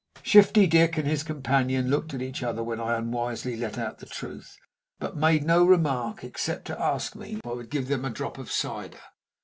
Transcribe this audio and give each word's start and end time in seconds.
Shifty 0.23 0.65
Dick 0.65 0.97
and 0.97 1.07
his 1.07 1.21
companion 1.21 1.91
looked 1.91 2.15
at 2.15 2.23
each 2.23 2.41
other 2.41 2.63
when 2.63 2.79
I 2.79 2.95
unwisely 2.97 3.55
let 3.55 3.77
out 3.77 3.99
the 3.99 4.07
truth, 4.07 4.57
but 4.97 5.15
made 5.15 5.43
no 5.43 5.63
remark 5.63 6.23
except 6.23 6.65
to 6.65 6.81
ask 6.81 7.15
me 7.15 7.33
if 7.35 7.45
I 7.45 7.49
would 7.53 7.69
give 7.69 7.87
them 7.87 8.03
a 8.03 8.09
drop 8.09 8.39
of 8.39 8.51
cider. 8.51 8.97